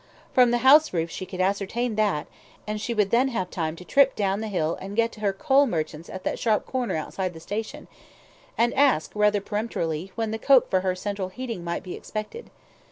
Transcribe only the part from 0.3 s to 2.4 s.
From the house roof she could ascertain that,